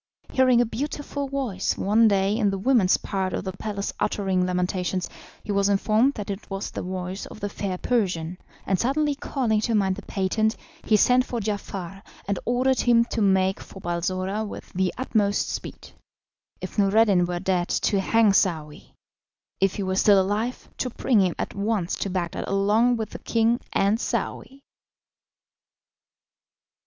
Hearing 0.33 0.59
a 0.61 0.65
beautiful 0.65 1.27
voice 1.27 1.77
one 1.77 2.07
day 2.07 2.35
in 2.35 2.49
the 2.49 2.57
women's 2.57 2.97
part 2.97 3.33
of 3.33 3.43
the 3.43 3.51
palace 3.53 3.93
uttering 3.99 4.47
lamentations, 4.47 5.07
he 5.43 5.51
was 5.51 5.69
informed 5.69 6.15
that 6.15 6.31
it 6.31 6.49
was 6.49 6.71
the 6.71 6.81
voice 6.81 7.27
of 7.27 7.39
the 7.39 7.49
fair 7.49 7.77
Persian, 7.77 8.39
and 8.65 8.79
suddenly 8.79 9.13
calling 9.13 9.61
to 9.61 9.75
mind 9.75 9.97
the 9.97 10.01
patent, 10.01 10.55
he 10.85 10.97
sent 10.97 11.23
for 11.23 11.39
Giafar, 11.39 12.01
and 12.27 12.39
ordered 12.45 12.79
him 12.79 13.05
to 13.11 13.21
make 13.21 13.59
for 13.59 13.79
Balsora 13.79 14.43
with 14.43 14.73
the 14.73 14.91
utmost 14.97 15.49
speed 15.51 15.91
if 16.61 16.79
Noureddin 16.79 17.27
were 17.27 17.39
dead, 17.39 17.69
to 17.69 17.99
hang 18.01 18.33
Saouy; 18.33 18.95
if 19.59 19.75
he 19.75 19.83
were 19.83 19.93
still 19.95 20.19
alive, 20.19 20.67
to 20.79 20.89
bring 20.89 21.21
him 21.21 21.35
at 21.37 21.53
once 21.53 21.95
to 21.97 22.09
Bagdad 22.09 22.45
along 22.47 22.97
with 22.97 23.11
the 23.11 23.19
king 23.19 23.59
and 23.71 23.99
Saouy. 23.99 24.61